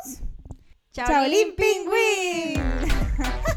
Pingüín. 1.57 2.62